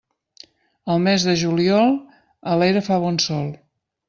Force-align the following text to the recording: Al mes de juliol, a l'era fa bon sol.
Al 0.93 1.03
mes 1.07 1.25
de 1.29 1.35
juliol, 1.41 1.93
a 2.55 2.57
l'era 2.63 2.83
fa 2.89 2.99
bon 3.05 3.23
sol. 3.29 3.55